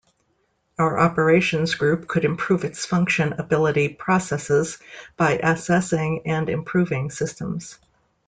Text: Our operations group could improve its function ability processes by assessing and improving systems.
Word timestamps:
Our 0.79 0.97
operations 0.97 1.75
group 1.75 2.07
could 2.07 2.25
improve 2.25 2.63
its 2.63 2.87
function 2.87 3.33
ability 3.33 3.87
processes 3.89 4.79
by 5.15 5.33
assessing 5.37 6.23
and 6.25 6.49
improving 6.49 7.11
systems. 7.11 7.77